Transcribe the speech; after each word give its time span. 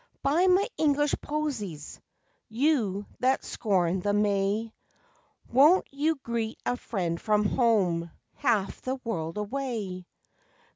_Buy 0.23 0.47
my 0.47 0.67
English 0.79 1.13
posies! 1.21 2.01
You 2.49 3.05
that 3.19 3.43
scorn 3.45 3.99
the 3.99 4.13
may 4.13 4.73
Won't 5.47 5.85
you 5.93 6.15
greet 6.15 6.57
a 6.65 6.75
friend 6.75 7.21
from 7.21 7.45
home 7.45 8.09
Half 8.33 8.81
the 8.81 8.95
world 9.03 9.37
away? 9.37 10.07